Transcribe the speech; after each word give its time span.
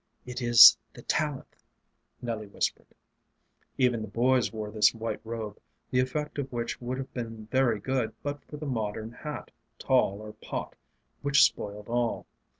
"It 0.25 0.41
is 0.41 0.79
the 0.95 1.03
Talleth," 1.03 1.63
Nelly 2.23 2.47
whispered. 2.47 2.87
Even 3.77 4.01
the 4.01 4.07
boys 4.07 4.51
wore 4.51 4.71
this 4.71 4.95
white 4.95 5.19
robe, 5.23 5.59
the 5.91 5.99
effect 5.99 6.39
of 6.39 6.51
which 6.51 6.81
would 6.81 6.97
have 6.97 7.13
been 7.13 7.45
very 7.51 7.79
good 7.79 8.15
but 8.23 8.43
for 8.45 8.57
the 8.57 8.65
modern 8.65 9.11
hat, 9.11 9.51
tall 9.77 10.19
or 10.19 10.33
pot, 10.33 10.73
which 11.21 11.43
spoiled 11.43 11.87
all. 11.87 12.25